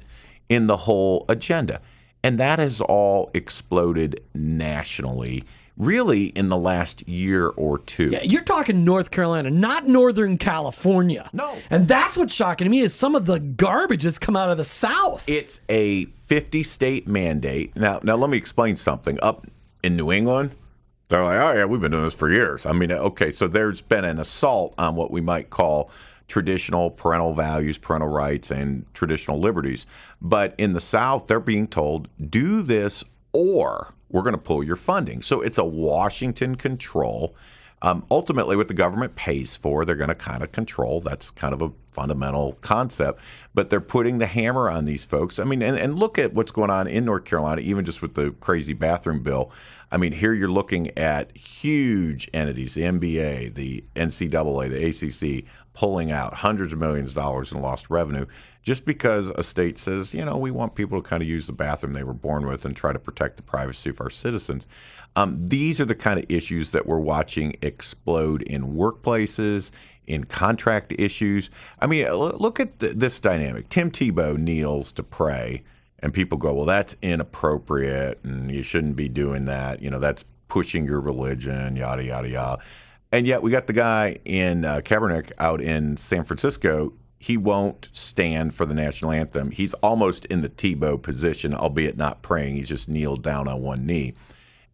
[0.50, 1.82] in the whole agenda.
[2.24, 5.44] And that has all exploded nationally,
[5.78, 8.10] really in the last year or two.
[8.10, 11.30] Yeah, you're talking North Carolina, not Northern California.
[11.32, 11.56] No.
[11.70, 14.58] And that's what's shocking to me is some of the garbage that's come out of
[14.58, 15.28] the South.
[15.30, 17.76] It's a 50 state mandate.
[17.76, 19.20] Now, now let me explain something.
[19.22, 19.48] Up
[19.84, 20.52] in New England,
[21.10, 22.66] they're like, oh, yeah, we've been doing this for years.
[22.66, 25.92] I mean, okay, so there's been an assault on what we might call
[26.28, 29.86] traditional parental values, parental rights, and traditional liberties.
[30.22, 34.76] But in the South, they're being told, do this or we're going to pull your
[34.76, 35.22] funding.
[35.22, 37.36] So it's a Washington control.
[37.82, 41.00] Um, ultimately, what the government pays for, they're going to kind of control.
[41.00, 43.20] That's kind of a fundamental concept.
[43.54, 45.38] But they're putting the hammer on these folks.
[45.38, 48.16] I mean, and, and look at what's going on in North Carolina, even just with
[48.16, 49.52] the crazy bathroom bill.
[49.92, 55.46] I mean, here you're looking at huge entities, the NBA, the NCAA, the ACC,
[55.78, 58.26] pulling out hundreds of millions of dollars in lost revenue
[58.64, 61.54] just because a state says, you know, we want people to kind of use the
[61.54, 64.68] bathroom they were born with and try to protect the privacy of our citizens.
[65.16, 69.70] Um, these are the kind of issues that we're watching explode in workplaces,
[70.08, 71.52] in contract issues.
[71.80, 73.70] I mean, look at this dynamic.
[73.70, 75.62] Tim Tebow kneels to pray,
[76.00, 79.84] and people go, well, that's inappropriate, and you shouldn't be doing that.
[79.84, 82.64] You know, that's pushing your religion, yada, yada, yada.
[83.12, 86.94] And yet we got the guy in uh, Kaepernick out in San Francisco.
[87.20, 89.52] He won't stand for the national anthem.
[89.52, 92.56] He's almost in the Tebow position, albeit not praying.
[92.56, 94.14] He's just kneeled down on one knee.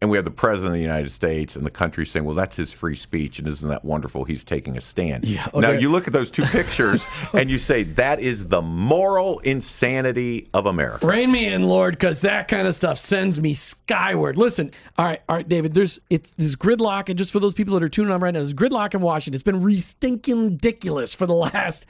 [0.04, 2.56] And we have the president of the United States and the country saying, well, that's
[2.56, 3.38] his free speech.
[3.38, 4.24] And isn't that wonderful?
[4.24, 5.24] He's taking a stand.
[5.24, 5.60] Yeah, okay.
[5.60, 10.46] Now, you look at those two pictures and you say, that is the moral insanity
[10.52, 11.06] of America.
[11.06, 14.36] Rein me in, Lord, because that kind of stuff sends me skyward.
[14.36, 17.08] Listen, all right, all right, David, there's it's there's gridlock.
[17.08, 19.32] And just for those people that are tuning on right now, there's gridlock in Washington.
[19.32, 21.86] It's been re-stinking ridiculous for the last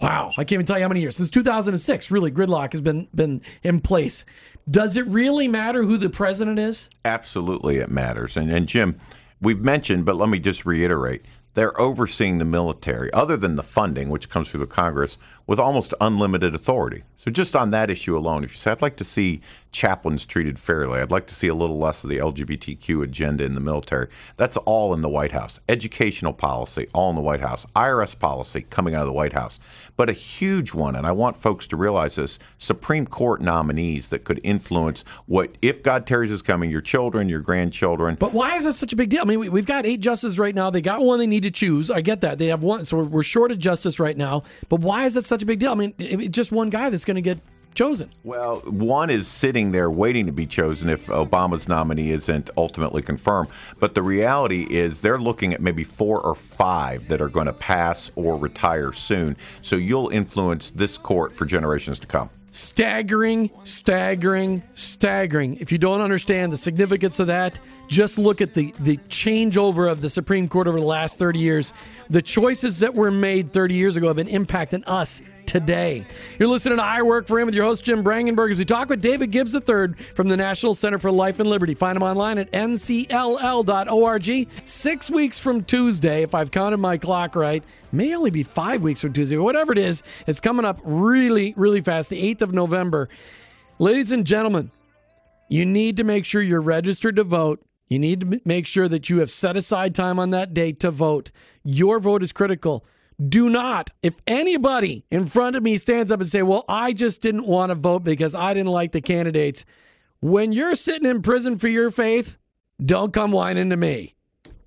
[0.00, 2.10] Wow, I can't even tell you how many years since 2006.
[2.10, 4.26] Really, gridlock has been been in place.
[4.68, 6.90] Does it really matter who the president is?
[7.04, 8.36] Absolutely, it matters.
[8.36, 8.98] And, and Jim,
[9.40, 11.24] we've mentioned, but let me just reiterate
[11.54, 15.94] they're overseeing the military, other than the funding, which comes through the Congress, with almost
[16.02, 17.02] unlimited authority.
[17.26, 19.40] So, just on that issue alone, if you say, I'd like to see
[19.72, 23.54] chaplains treated fairly, I'd like to see a little less of the LGBTQ agenda in
[23.54, 25.58] the military, that's all in the White House.
[25.68, 27.66] Educational policy, all in the White House.
[27.74, 29.58] IRS policy coming out of the White House.
[29.96, 34.24] But a huge one, and I want folks to realize this Supreme Court nominees that
[34.24, 38.14] could influence what, if God tarries is coming, your children, your grandchildren.
[38.14, 39.22] But why is this such a big deal?
[39.22, 40.70] I mean, we, have got eight justices right now.
[40.70, 41.90] They got one they need to choose.
[41.90, 42.38] I get that.
[42.38, 42.84] They have one.
[42.84, 44.44] So we're, short of justice right now.
[44.68, 45.72] But why is that such a big deal?
[45.72, 47.38] I mean, just one guy that's going to get
[47.76, 48.10] chosen?
[48.24, 53.50] Well, one is sitting there waiting to be chosen if Obama's nominee isn't ultimately confirmed.
[53.78, 57.52] But the reality is they're looking at maybe four or five that are going to
[57.52, 59.36] pass or retire soon.
[59.62, 62.30] So you'll influence this court for generations to come.
[62.52, 65.58] Staggering, staggering, staggering.
[65.58, 70.00] If you don't understand the significance of that, just look at the, the changeover of
[70.00, 71.74] the Supreme Court over the last 30 years.
[72.08, 76.06] The choices that were made 30 years ago have been impacting us today.
[76.38, 78.88] You're listening to I Work for Him with your host, Jim Brangenberg, as we talk
[78.88, 81.74] with David Gibbs III from the National Center for Life and Liberty.
[81.74, 84.48] Find him online at ncll.org.
[84.64, 89.00] Six weeks from Tuesday, if I've counted my clock right, may only be five weeks
[89.00, 93.08] from Tuesday, whatever it is, it's coming up really, really fast, the 8th of November.
[93.78, 94.70] Ladies and gentlemen,
[95.48, 97.62] you need to make sure you're registered to vote.
[97.88, 100.90] You need to make sure that you have set aside time on that day to
[100.90, 101.30] vote.
[101.62, 102.84] Your vote is critical.
[103.24, 107.22] Do not, if anybody in front of me stands up and say, "Well, I just
[107.22, 109.64] didn't want to vote because I didn't like the candidates."
[110.20, 112.36] When you're sitting in prison for your faith,
[112.84, 114.16] don't come whining to me.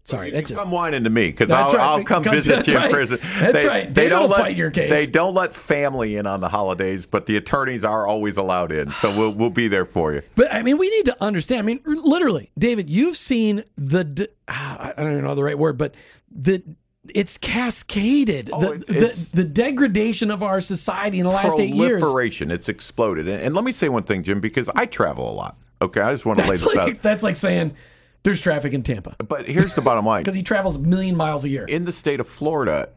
[0.09, 2.85] Sorry, that just come whining to me because I'll, right, I'll come visit you right.
[2.85, 3.19] in prison.
[3.39, 3.93] That's right.
[3.93, 4.89] David will let, fight your case.
[4.89, 8.89] They don't let family in on the holidays, but the attorneys are always allowed in,
[8.91, 10.23] so we'll we'll be there for you.
[10.35, 11.59] But I mean, we need to understand.
[11.59, 15.77] I mean, literally, David, you've seen the ah, I don't even know the right word,
[15.77, 15.93] but
[16.31, 16.63] the
[17.15, 21.59] it's cascaded Oh, the, it- it's- the the degradation of our society in the last
[21.59, 21.99] eight years.
[21.99, 23.27] Proliferation, it's exploded.
[23.27, 25.57] And, and let me say one thing, Jim, because I travel a lot.
[25.81, 27.01] Okay, I just want to lay this like out.
[27.01, 27.73] that's like saying
[28.23, 31.45] there's traffic in Tampa But here's the bottom line: because he travels a million miles
[31.45, 31.65] a year.
[31.65, 32.89] in the state of Florida,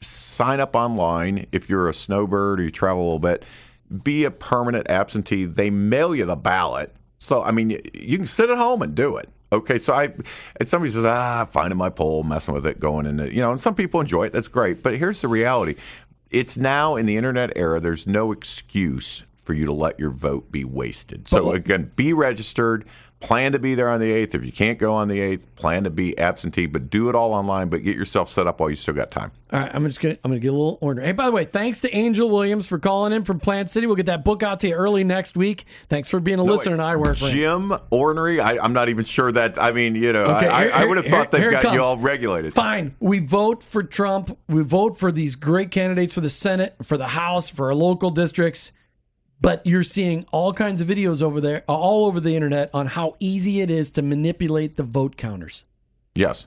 [0.00, 3.44] sign up online if you're a snowbird or you travel a little bit.
[4.02, 5.44] Be a permanent absentee.
[5.44, 6.94] They mail you the ballot.
[7.18, 9.28] So I mean, you can sit at home and do it.
[9.52, 10.04] Okay, so I,
[10.56, 13.60] and somebody says, ah, finding my poll, messing with it, going in, you know, and
[13.60, 14.32] some people enjoy it.
[14.32, 14.82] That's great.
[14.82, 15.76] But here's the reality:
[16.30, 17.78] it's now in the internet era.
[17.78, 21.28] There's no excuse for you to let your vote be wasted.
[21.28, 22.86] So again, be registered.
[23.22, 24.34] Plan to be there on the 8th.
[24.34, 27.32] If you can't go on the 8th, plan to be absentee, but do it all
[27.32, 29.30] online, but get yourself set up while you still got time.
[29.52, 31.02] All right, I'm just gonna I'm gonna get a little order.
[31.02, 33.86] Hey, by the way, thanks to Angel Williams for calling in from Plant City.
[33.86, 35.66] We'll get that book out to you early next week.
[35.88, 36.72] Thanks for being a listener.
[36.72, 37.16] And I work.
[37.16, 40.72] Jim Ornery, I, I'm not even sure that, I mean, you know, Okay, I, here-
[40.74, 42.54] I would have thought they've got you all regulated.
[42.54, 42.96] Fine.
[42.98, 44.36] We vote for Trump.
[44.48, 48.10] We vote for these great candidates for the Senate, for the House, for our local
[48.10, 48.72] districts.
[49.42, 53.16] But you're seeing all kinds of videos over there, all over the internet, on how
[53.18, 55.64] easy it is to manipulate the vote counters.
[56.14, 56.46] Yes.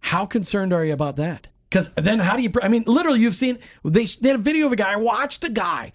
[0.00, 1.48] How concerned are you about that?
[1.68, 2.52] Because then, how do you?
[2.62, 4.92] I mean, literally, you've seen they, they had a video of a guy.
[4.92, 5.92] I watched a guy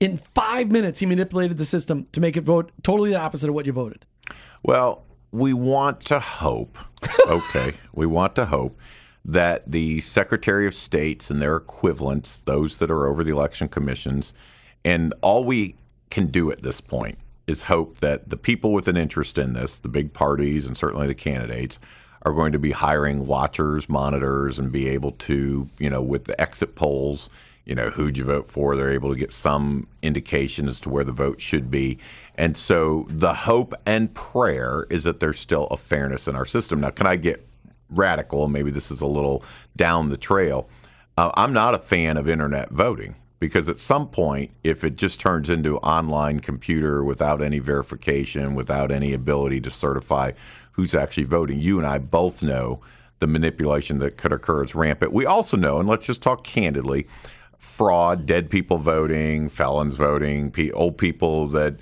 [0.00, 1.00] in five minutes.
[1.00, 4.04] He manipulated the system to make it vote totally the opposite of what you voted.
[4.62, 6.78] Well, we want to hope,
[7.26, 8.78] okay, we want to hope
[9.24, 14.34] that the Secretary of States and their equivalents, those that are over the election commissions,
[14.84, 15.76] and all we
[16.10, 19.78] can do at this point is hope that the people with an interest in this,
[19.78, 21.78] the big parties and certainly the candidates,
[22.22, 26.38] are going to be hiring watchers, monitors, and be able to, you know, with the
[26.40, 27.30] exit polls,
[27.64, 28.76] you know, who'd you vote for?
[28.76, 31.98] They're able to get some indication as to where the vote should be.
[32.36, 36.80] And so the hope and prayer is that there's still a fairness in our system.
[36.80, 37.46] Now, can I get
[37.88, 38.48] radical?
[38.48, 39.42] Maybe this is a little
[39.76, 40.68] down the trail.
[41.16, 45.18] Uh, I'm not a fan of internet voting because at some point, if it just
[45.18, 50.32] turns into online computer without any verification, without any ability to certify
[50.72, 52.80] who's actually voting, you and I both know
[53.18, 55.12] the manipulation that could occur is rampant.
[55.12, 57.06] We also know, and let's just talk candidly,
[57.56, 61.76] fraud, dead people voting, felons voting, old people that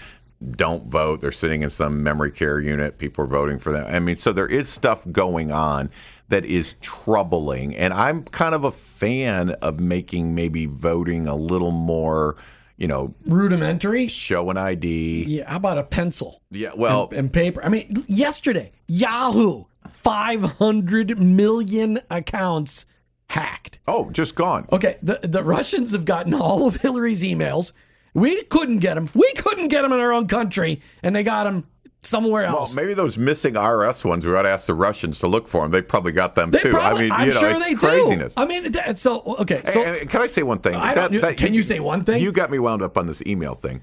[0.52, 1.20] don't vote.
[1.20, 2.98] They're sitting in some memory care unit.
[2.98, 3.86] People are voting for them.
[3.92, 5.90] I mean, so there is stuff going on
[6.28, 7.74] that is troubling.
[7.76, 12.36] And I'm kind of a fan of making maybe voting a little more,
[12.76, 14.08] you know, Rudimentary.
[14.08, 15.24] show an ID.
[15.26, 15.50] Yeah.
[15.50, 16.42] How about a pencil?
[16.50, 17.62] Yeah, well, and paper.
[17.64, 22.86] I mean, yesterday, Yahoo, 500 million accounts
[23.30, 23.78] hacked.
[23.88, 24.66] oh, just gone.
[24.72, 27.72] Okay, the, the Russians have gotten all of Hillary's emails.
[28.14, 29.06] We couldn't get them.
[29.14, 31.66] We couldn't get them in our own country, and they got them
[32.02, 32.76] somewhere Well, else.
[32.76, 35.70] maybe those missing IRS ones, we ought to ask the Russians to look for them.
[35.70, 36.70] They probably got them they too.
[36.70, 38.34] probably, I mean, you know, sure they craziness.
[38.34, 38.42] do.
[38.42, 40.74] I mean, that, so okay, so and can I say one thing?
[40.74, 42.22] I don't- can you say one thing?
[42.22, 43.82] You got me wound up on this email thing.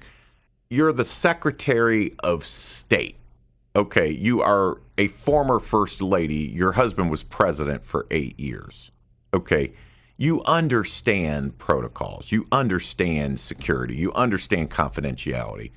[0.70, 3.16] You're the Secretary of State.
[3.76, 6.34] Okay, you are a former First Lady.
[6.34, 8.90] Your husband was president for eight years.
[9.34, 9.74] Okay,
[10.16, 12.32] you understand protocols.
[12.32, 13.94] You understand security.
[13.94, 15.72] You understand confidentiality.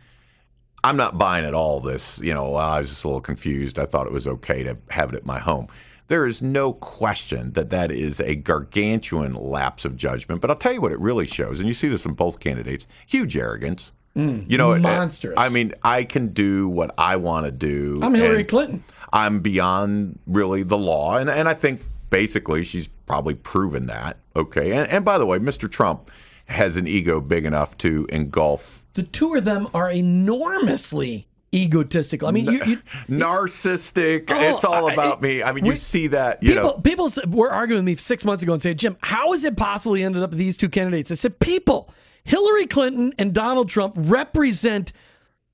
[0.84, 3.80] I'm not buying at all this, you know, I was just a little confused.
[3.80, 5.68] I thought it was okay to have it at my home.
[6.08, 10.42] There is no question that that is a gargantuan lapse of judgment.
[10.42, 12.88] But I'll tell you what it really shows, and you see this in both candidates
[13.06, 13.92] huge arrogance.
[14.16, 15.36] Mm, you know, it- monstrous.
[15.38, 18.00] I mean, I can do what I want to do.
[18.02, 18.84] I'm Hillary Clinton.
[19.14, 21.18] I'm beyond really the law.
[21.18, 24.18] And, and I think basically she's probably proven that.
[24.36, 24.72] Okay.
[24.72, 25.70] And, and by the way, Mr.
[25.70, 26.10] Trump
[26.50, 32.28] has an ego big enough to engulf The two of them are enormously egotistical.
[32.28, 32.78] I mean, you, you,
[33.10, 34.26] narcissistic.
[34.30, 35.42] Oh, it's all I- about me.
[35.44, 36.42] I mean, you see that.
[36.44, 39.34] You people know, people were arguing with me six months ago and saying, Jim, how
[39.34, 41.12] is it possible he ended up with these two candidates?
[41.12, 44.92] I said, people, Hillary Clinton and Donald Trump represent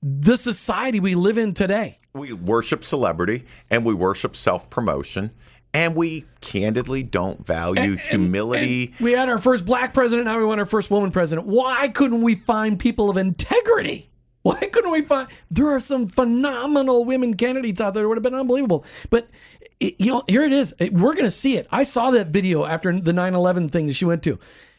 [0.02, 1.98] the society we live in today.
[2.12, 5.30] we worship celebrity and we worship self promotion,
[5.76, 8.94] and we candidly don't value humility.
[8.98, 11.46] We had our first black president, now we want our first woman president.
[11.46, 14.08] Why couldn't we find people of integrity?
[14.42, 15.28] Why couldn't we find?
[15.50, 18.86] There are some phenomenal women candidates out there It would have been unbelievable.
[19.10, 19.28] But
[19.78, 20.74] it, you know, here it is.
[20.78, 21.66] It- we're going to see it.
[21.70, 24.38] I saw that video after the 9/11 thing that she went to.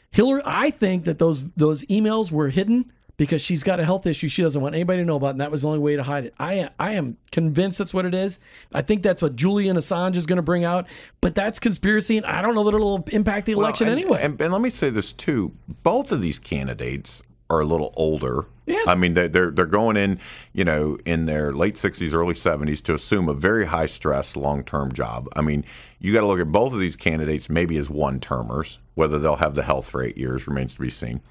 [0.10, 4.28] Hillary, I think that those those emails were hidden because she's got a health issue
[4.28, 6.26] she doesn't want anybody to know about, and that was the only way to hide
[6.26, 6.34] it.
[6.40, 8.40] I I am convinced that's what it is.
[8.74, 10.88] I think that's what Julian Assange is going to bring out,
[11.20, 14.20] but that's conspiracy, and I don't know that it'll impact the election Well, and- anyway.
[14.22, 15.54] And, and let me say this too:
[15.84, 18.46] both of these candidates are a little older.
[18.66, 18.84] Yeah.
[18.88, 20.20] I mean, they're they're, they're going in,
[20.52, 24.64] you know, in their late sixties, early seventies to assume a very high stress, long
[24.66, 25.30] term job.
[25.36, 25.64] I mean,
[26.00, 28.80] you got to look at both of these candidates maybe as one termers.
[28.96, 31.22] Whether they'll have the health for eight years remains to be seen.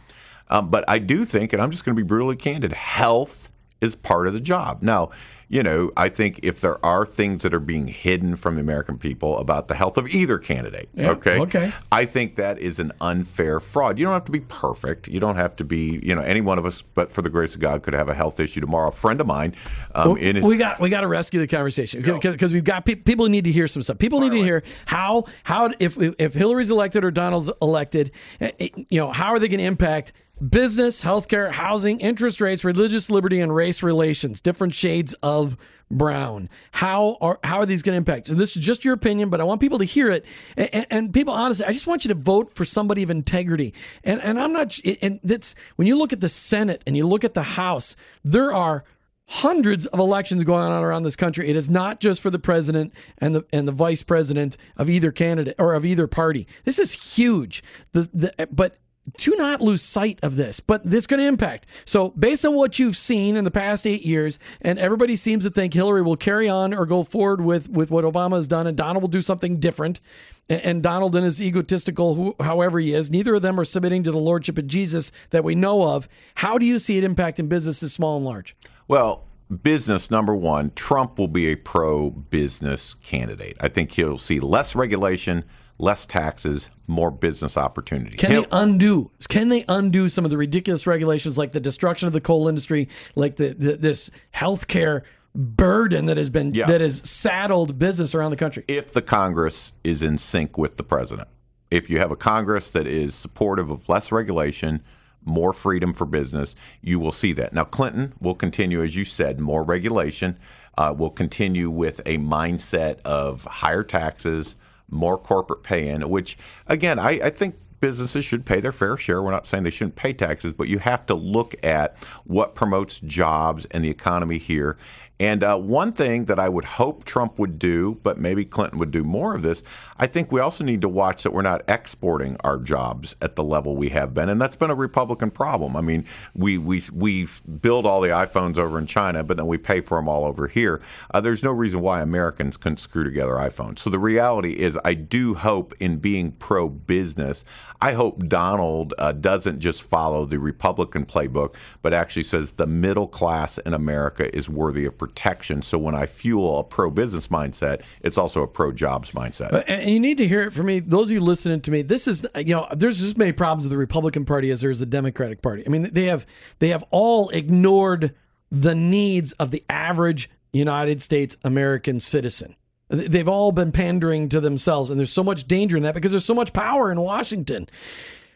[0.49, 3.97] Um, but I do think, and I'm just going to be brutally candid, health is
[3.97, 4.83] part of the job.
[4.83, 5.11] Now,
[5.49, 8.99] you know, I think if there are things that are being hidden from the American
[8.99, 11.73] people about the health of either candidate, okay, okay.
[11.93, 13.97] I think that is an unfair fraud.
[13.97, 15.07] You don't have to be perfect.
[15.07, 17.55] You don't have to be, you know, any one of us, but for the grace
[17.55, 18.89] of God, could have a health issue tomorrow.
[18.89, 19.55] A friend of mine,
[19.95, 22.97] um, in his, we got we got to rescue the conversation because we've got pe-
[22.97, 23.99] people need to hear some stuff.
[23.99, 28.69] People need to hear how how if if Hillary's elected or Donald's elected, eh, eh,
[28.91, 30.13] you know, how are they going to impact
[30.49, 34.41] business, healthcare, housing, interest rates, religious liberty, and race relations?
[34.41, 35.57] Different shades of
[35.91, 36.49] brown.
[36.73, 38.27] How are how are these going to impact?
[38.27, 40.25] So this is just your opinion, but I want people to hear it.
[40.57, 43.75] And, and, people, honestly, I just want you to vote for somebody of integrity.
[44.05, 44.79] And and I'm not.
[45.03, 48.53] And that's when you look at the Senate and you look at the House, there
[48.53, 48.85] are
[49.29, 51.49] hundreds of elections going on around this country.
[51.49, 55.11] It is not just for the president and the and the vice president of either
[55.11, 56.47] candidate or of either party.
[56.65, 57.63] This is huge.
[57.93, 58.77] The, the but
[59.19, 60.61] do not lose sight of this.
[60.61, 61.67] But this to impact.
[61.85, 65.51] So based on what you've seen in the past eight years, and everybody seems to
[65.51, 68.77] think Hillary will carry on or go forward with with what Obama has done, and
[68.77, 70.01] Donald will do something different.
[70.49, 74.03] And, and Donald and his egotistical, who, however he is, neither of them are submitting
[74.05, 76.09] to the lordship of Jesus that we know of.
[76.35, 78.57] How do you see it impacting businesses, small and large?
[78.89, 79.25] Well,
[79.63, 83.57] business number one, Trump will be a pro business candidate.
[83.61, 85.45] I think he'll see less regulation,
[85.79, 88.17] less taxes, more business opportunity.
[88.17, 89.11] Can they undo?
[89.29, 92.89] Can they undo some of the ridiculous regulations, like the destruction of the coal industry,
[93.15, 95.03] like the, the this healthcare
[95.35, 96.69] burden that has been Yes.
[96.69, 98.65] that has saddled business around the country?
[98.69, 101.29] if the Congress is in sync with the president.
[101.71, 104.83] If you have a Congress that is supportive of less regulation,
[105.25, 107.53] more freedom for business, you will see that.
[107.53, 110.39] Now, Clinton will continue, as you said, more regulation,
[110.79, 114.55] uh, will continue with a mindset of higher taxes,
[114.91, 119.23] more corporate pay in, which, again, I, I think businesses should pay their fair share.
[119.23, 123.01] We're not saying they shouldn't pay taxes, but you have to look at what promotes
[123.01, 124.77] jobs and the economy here.
[125.19, 128.91] And uh, one thing that I would hope Trump would do, but maybe Clinton would
[128.91, 129.63] do more of this,
[129.99, 133.45] I think we also need to watch that we're not exporting our jobs at the
[133.45, 135.77] level we have been, and that's been a Republican problem.
[135.77, 136.05] I mean,
[136.35, 137.29] we we we
[137.61, 140.49] build all the iPhones over in China, but then we pay for them all over
[140.49, 140.81] here.
[141.13, 143.79] Uh, there's no reason why Americans couldn't screw together iPhones.
[143.79, 147.45] So the reality is, I do hope in being pro-business,
[147.81, 153.09] I hope Donald uh, doesn't just follow the Republican playbook, but actually says the middle
[153.09, 155.63] class in America is worthy of protection.
[155.63, 159.53] So when I fuel a pro-business mindset, it's also a pro-jobs mindset.
[159.53, 160.81] Uh, And you need to hear it from me.
[160.81, 163.71] Those of you listening to me, this is you know, there's as many problems with
[163.71, 165.63] the Republican Party as there is the Democratic Party.
[165.65, 166.27] I mean, they have
[166.59, 168.13] they have all ignored
[168.51, 172.57] the needs of the average United States American citizen.
[172.89, 176.25] They've all been pandering to themselves, and there's so much danger in that because there's
[176.25, 177.69] so much power in Washington.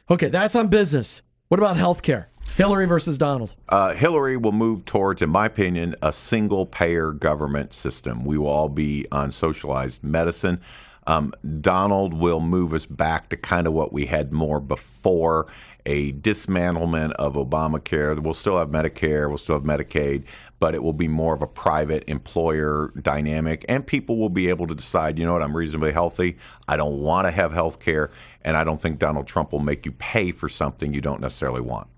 [0.08, 1.22] Okay, that's on business.
[1.48, 2.26] What about healthcare?
[2.56, 3.56] Hillary versus Donald.
[3.68, 8.24] Uh, Hillary will move towards, in my opinion, a single payer government system.
[8.24, 10.60] We will all be on socialized medicine.
[11.06, 15.46] Um, Donald will move us back to kind of what we had more before
[15.86, 18.18] a dismantlement of Obamacare.
[18.18, 20.24] We'll still have Medicare, we'll still have Medicaid,
[20.58, 24.66] but it will be more of a private employer dynamic, and people will be able
[24.66, 26.36] to decide, you know what, I'm reasonably healthy.
[26.68, 28.10] I don't want to have health care,
[28.42, 31.62] and I don't think Donald Trump will make you pay for something you don't necessarily
[31.62, 31.88] want.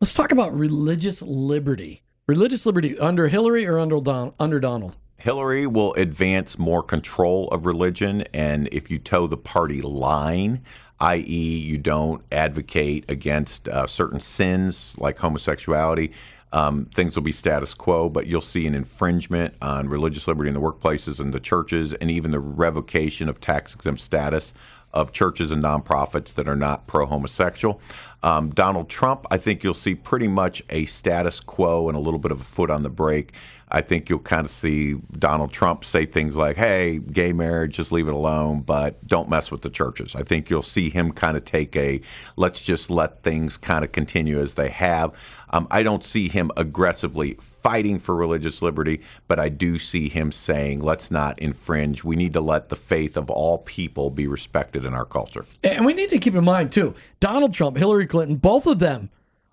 [0.00, 2.02] Let's talk about religious liberty.
[2.26, 4.96] Religious liberty under Hillary or under Don, under Donald?
[5.16, 10.62] Hillary will advance more control of religion, and if you toe the party line,
[11.00, 16.12] i.e., you don't advocate against uh, certain sins like homosexuality,
[16.54, 20.54] um, things will be status quo, but you'll see an infringement on religious liberty in
[20.54, 24.54] the workplaces and the churches, and even the revocation of tax exempt status
[24.92, 27.80] of churches and nonprofits that are not pro homosexual.
[28.22, 32.20] Um, Donald Trump, I think you'll see pretty much a status quo and a little
[32.20, 33.32] bit of a foot on the brake.
[33.70, 37.92] I think you'll kind of see Donald Trump say things like, hey, gay marriage, just
[37.92, 40.14] leave it alone, but don't mess with the churches.
[40.14, 42.00] I think you'll see him kind of take a
[42.36, 45.12] let's just let things kind of continue as they have.
[45.50, 50.32] Um, I don't see him aggressively fighting for religious liberty, but I do see him
[50.32, 52.02] saying, let's not infringe.
[52.02, 55.46] We need to let the faith of all people be respected in our culture.
[55.62, 59.10] And we need to keep in mind, too, Donald Trump, Hillary Clinton, both of them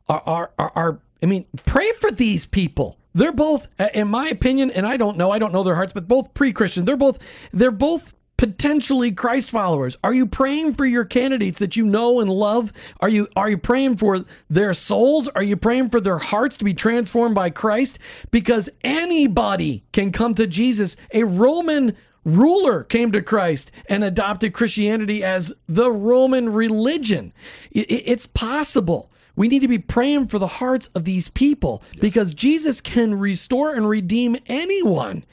[0.10, 2.98] are, are, are, are I mean, pray for these people.
[3.14, 5.94] They're both, uh, in my opinion, and I don't know, I don't know their hearts,
[5.94, 6.86] but both pre-Christian.
[6.86, 7.20] They're both,
[7.52, 9.98] they're both potentially Christ followers.
[10.04, 12.74] Are you praying for your candidates that you know and love?
[13.00, 14.18] Are you are you praying for
[14.50, 15.28] their souls?
[15.28, 18.00] Are you praying for their hearts to be transformed by Christ?
[18.32, 20.98] Because anybody can come to Jesus.
[21.14, 21.96] A Roman
[22.26, 27.34] ruler came to Christ and adopted Christianity as the Roman religion.
[27.72, 29.12] It's possible.
[29.42, 33.74] We need to be praying for the hearts of these people because Jesus can restore
[33.74, 35.26] and redeem anyone.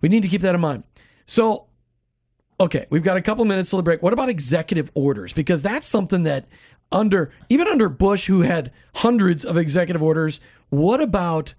[0.00, 0.82] We need to keep that in mind.
[1.26, 1.66] So,
[2.58, 4.02] okay, we've got a couple minutes till the break.
[4.02, 5.32] What about executive orders?
[5.32, 6.46] Because that's something that
[6.90, 10.40] under even under Bush, who had hundreds of executive orders,
[10.70, 11.54] what about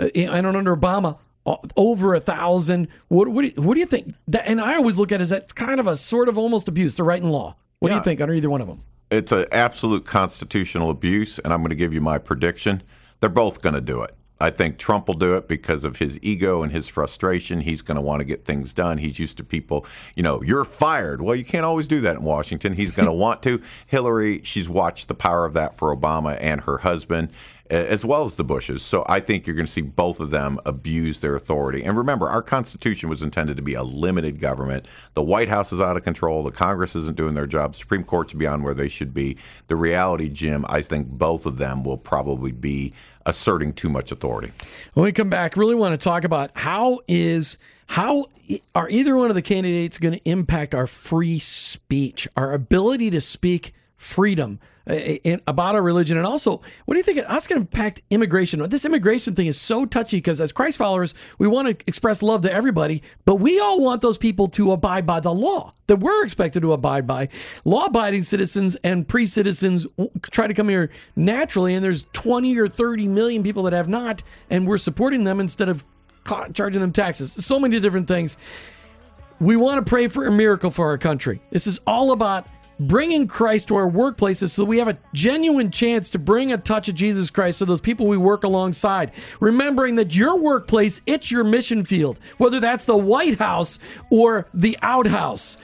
[0.00, 2.88] uh, and under Obama, uh, over a thousand?
[3.08, 4.14] What what do you, what do you think?
[4.28, 6.66] That, and I always look at it as that's kind of a sort of almost
[6.66, 7.56] abuse to write in law.
[7.80, 7.96] What yeah.
[7.96, 8.78] do you think under either one of them?
[9.12, 12.82] It's an absolute constitutional abuse, and I'm going to give you my prediction.
[13.20, 14.14] They're both going to do it.
[14.40, 17.60] I think Trump will do it because of his ego and his frustration.
[17.60, 18.98] He's going to want to get things done.
[18.98, 19.86] He's used to people,
[20.16, 21.22] you know, you're fired.
[21.22, 22.72] Well, you can't always do that in Washington.
[22.72, 23.62] He's going to want to.
[23.86, 27.30] Hillary, she's watched the power of that for Obama and her husband
[27.72, 28.82] as well as the Bushes.
[28.82, 31.82] So I think you're going to see both of them abuse their authority.
[31.82, 34.86] And remember, our Constitution was intended to be a limited government.
[35.14, 36.42] The White House is out of control.
[36.42, 37.74] The Congress isn't doing their job.
[37.74, 39.38] Supreme Court's beyond where they should be.
[39.68, 42.92] The reality, Jim, I think both of them will probably be
[43.24, 44.52] asserting too much authority.
[44.94, 47.56] When we come back, really want to talk about how is
[47.86, 48.26] how
[48.74, 53.20] are either one of the candidates going to impact our free speech, our ability to
[53.20, 56.16] speak freedom about our religion.
[56.16, 57.24] And also, what do you think?
[57.26, 58.68] How's going to impact immigration?
[58.68, 62.42] This immigration thing is so touchy because as Christ followers, we want to express love
[62.42, 66.24] to everybody, but we all want those people to abide by the law that we're
[66.24, 67.28] expected to abide by.
[67.64, 69.86] Law abiding citizens and pre citizens
[70.30, 74.22] try to come here naturally, and there's 20 or 30 million people that have not,
[74.50, 75.84] and we're supporting them instead of
[76.54, 77.32] charging them taxes.
[77.44, 78.36] So many different things.
[79.40, 81.42] We want to pray for a miracle for our country.
[81.50, 82.46] This is all about
[82.86, 86.58] bringing Christ to our workplaces so that we have a genuine chance to bring a
[86.58, 89.12] touch of Jesus Christ to those people we work alongside.
[89.40, 93.78] Remembering that your workplace, it's your mission field, whether that's the White House
[94.10, 95.58] or the outhouse.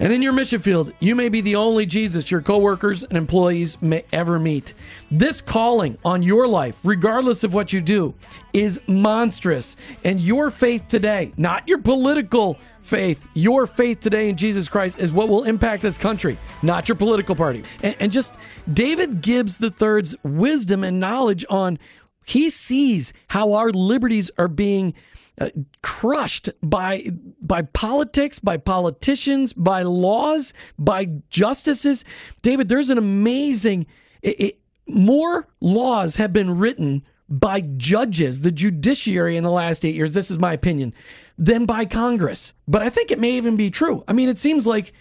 [0.00, 3.80] And in your mission field, you may be the only Jesus your coworkers and employees
[3.82, 4.74] may ever meet.
[5.10, 8.14] This calling on your life, regardless of what you do,
[8.52, 9.76] is monstrous.
[10.04, 15.12] And your faith today, not your political faith, your faith today in Jesus Christ is
[15.12, 17.64] what will impact this country, not your political party.
[17.82, 18.36] And, and just
[18.72, 21.78] David Gibbs III's wisdom and knowledge on
[22.24, 24.92] he sees how our liberties are being
[25.40, 25.50] uh,
[25.82, 27.04] crushed by
[27.40, 32.04] by politics, by politicians, by laws, by justices.
[32.42, 33.86] David, there's an amazing.
[34.22, 39.94] It, it, more laws have been written by judges, the judiciary in the last eight
[39.94, 40.14] years.
[40.14, 40.94] This is my opinion,
[41.36, 42.54] than by Congress.
[42.66, 44.02] But I think it may even be true.
[44.08, 44.92] I mean, it seems like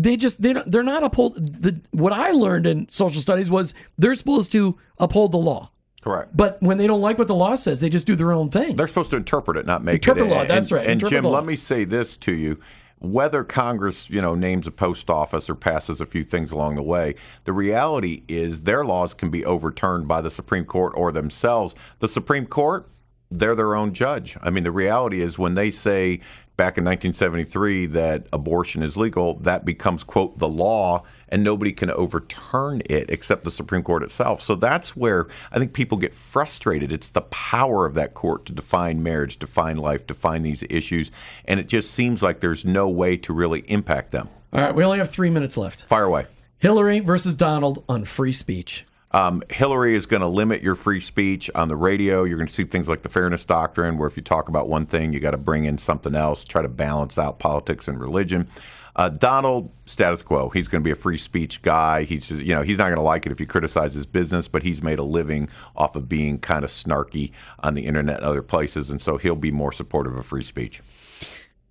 [0.00, 3.74] they just they're not, they're not uphold the what I learned in social studies was
[3.98, 5.70] they're supposed to uphold the law.
[6.02, 6.36] Correct.
[6.36, 8.76] But when they don't like what the law says, they just do their own thing.
[8.76, 10.26] They're supposed to interpret it, not make interpret it.
[10.26, 10.54] Interpret law.
[10.54, 10.86] That's right.
[10.86, 12.58] And Jim, let me say this to you.
[12.98, 16.82] Whether Congress, you know, names a post office or passes a few things along the
[16.82, 21.74] way, the reality is their laws can be overturned by the Supreme Court or themselves.
[21.98, 22.88] The Supreme Court,
[23.28, 24.36] they're their own judge.
[24.40, 26.20] I mean, the reality is when they say
[26.56, 31.90] back in 1973 that abortion is legal, that becomes, quote, the law, and nobody can
[31.90, 34.42] overturn it except the Supreme Court itself.
[34.42, 36.92] So that's where I think people get frustrated.
[36.92, 41.10] It's the power of that court to define marriage, define life, define these issues,
[41.46, 44.28] and it just seems like there's no way to really impact them.
[44.52, 45.86] All right, we only have three minutes left.
[45.86, 46.26] Fire away.
[46.58, 48.84] Hillary versus Donald on free speech.
[49.12, 52.24] Um, Hillary is going to limit your free speech on the radio.
[52.24, 54.86] You're going to see things like the Fairness Doctrine, where if you talk about one
[54.86, 58.48] thing, you got to bring in something else, try to balance out politics and religion.
[58.94, 60.50] Uh, Donald, status quo.
[60.50, 62.04] He's going to be a free speech guy.
[62.04, 64.48] He's just, you know, he's not going to like it if you criticize his business,
[64.48, 68.24] but he's made a living off of being kind of snarky on the internet and
[68.26, 70.82] other places, and so he'll be more supportive of free speech.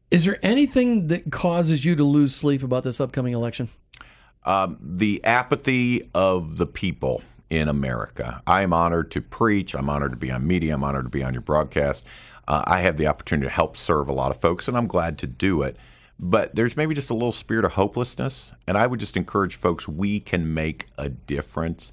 [0.09, 3.69] Is there anything that causes you to lose sleep about this upcoming election?
[4.43, 8.41] Um, the apathy of the people in America.
[8.47, 9.75] I am honored to preach.
[9.75, 10.73] I'm honored to be on media.
[10.73, 12.05] I'm honored to be on your broadcast.
[12.47, 15.17] Uh, I have the opportunity to help serve a lot of folks, and I'm glad
[15.19, 15.77] to do it
[16.21, 18.53] but there's maybe just a little spirit of hopelessness.
[18.67, 21.91] And I would just encourage folks, we can make a difference.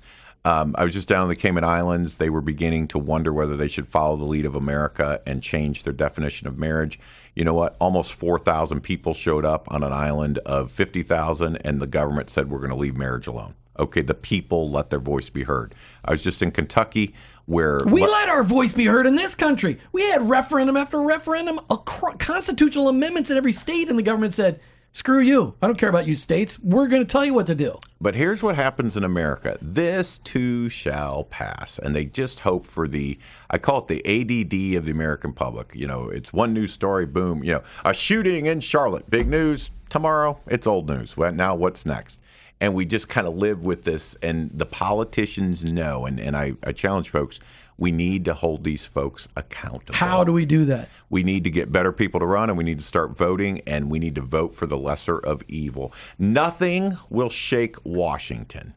[0.48, 2.16] Um, I was just down in the Cayman Islands.
[2.16, 5.82] They were beginning to wonder whether they should follow the lead of America and change
[5.82, 6.98] their definition of marriage.
[7.34, 7.76] You know what?
[7.78, 12.60] Almost 4,000 people showed up on an island of 50,000, and the government said, we're
[12.60, 13.56] going to leave marriage alone.
[13.78, 15.74] Okay, the people let their voice be heard.
[16.02, 19.34] I was just in Kentucky where we le- let our voice be heard in this
[19.34, 19.78] country.
[19.92, 24.60] We had referendum after referendum, constitutional amendments in every state, and the government said,
[24.92, 25.54] "Screw you!
[25.60, 26.58] I don't care about you states.
[26.58, 30.18] We're going to tell you what to do." But here's what happens in America: this
[30.18, 33.18] too shall pass, and they just hope for the
[33.50, 35.72] I call it the ADD of the American public.
[35.74, 37.44] You know, it's one news story, boom.
[37.44, 39.70] You know, a shooting in Charlotte, big news.
[39.88, 41.16] Tomorrow, it's old news.
[41.16, 42.20] Well, now what's next?
[42.60, 46.54] and we just kind of live with this and the politicians know and, and I,
[46.64, 47.40] I challenge folks
[47.78, 51.50] we need to hold these folks accountable how do we do that we need to
[51.50, 54.20] get better people to run and we need to start voting and we need to
[54.20, 58.74] vote for the lesser of evil nothing will shake washington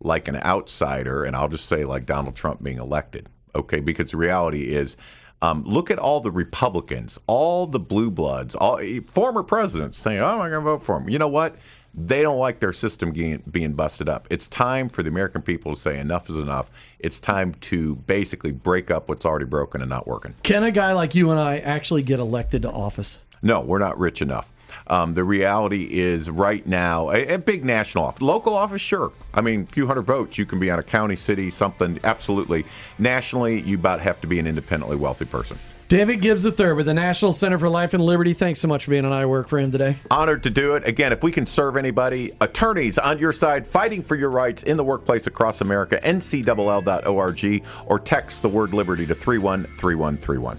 [0.00, 4.16] like an outsider and i'll just say like donald trump being elected okay because the
[4.16, 4.96] reality is
[5.40, 10.26] um, look at all the Republicans, all the blue bloods, all former presidents saying, "Oh,
[10.26, 11.56] I'm not going to vote for him." You know what?
[11.94, 14.26] They don't like their system being, being busted up.
[14.30, 16.70] It's time for the American people to say enough is enough.
[16.98, 20.34] It's time to basically break up what's already broken and not working.
[20.42, 23.18] Can a guy like you and I actually get elected to office?
[23.42, 24.52] No, we're not rich enough.
[24.88, 29.12] Um, the reality is, right now, a, a, big national office, local office, sure.
[29.32, 32.00] I mean, a few hundred votes, you can be on a county, city, something.
[32.04, 32.64] Absolutely.
[32.98, 35.58] Nationally, you about have to be an independently wealthy person.
[35.88, 38.34] David Gibbs III with the National Center for Life and Liberty.
[38.34, 39.96] Thanks so much for being on I Work for him today.
[40.10, 40.86] Honored to do it.
[40.86, 44.76] Again, if we can serve anybody, attorneys on your side fighting for your rights in
[44.76, 50.58] the workplace across America, ncll.org, or text the word liberty to 313131.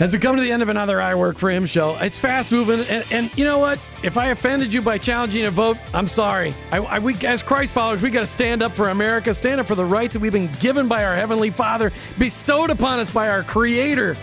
[0.00, 2.52] As we come to the end of another I Work for Him show, it's fast
[2.52, 2.80] moving.
[2.86, 3.78] And, and you know what?
[4.02, 6.54] If I offended you by challenging a vote, I'm sorry.
[6.72, 9.66] I, I, we, as Christ followers, we got to stand up for America, stand up
[9.66, 13.28] for the rights that we've been given by our Heavenly Father, bestowed upon us by
[13.28, 14.16] our Creator.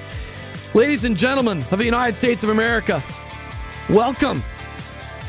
[0.73, 2.99] Ladies and gentlemen of the United States of America,
[3.88, 4.43] welcome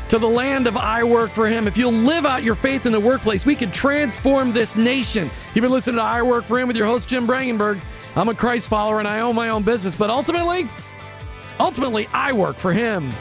[0.07, 1.67] to the land of I work for him.
[1.67, 5.29] If you'll live out your faith in the workplace, we can transform this nation.
[5.53, 7.79] You've been listening to I work for him with your host, Jim Brangenberg.
[8.19, 10.67] I'm a Christ follower and I own my own business, but ultimately,
[11.59, 13.11] ultimately, I work for him.